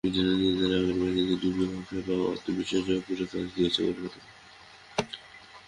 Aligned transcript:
ইডেনে 0.03 0.33
নিজেদের 0.35 0.71
আগের 0.77 0.95
ম্যাচে 0.99 1.23
দিল্লির 1.33 1.69
বিপক্ষে 1.69 1.99
পাওয়া 2.07 2.25
আত্মবিশ্বাসটা 2.33 2.85
জয়পুরেও 2.87 3.27
কাজে 3.31 3.49
দিয়েছে 3.55 3.79
কলকাতাকে। 3.87 4.19